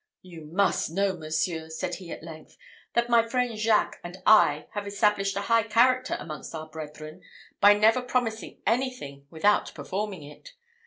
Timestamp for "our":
6.55-6.67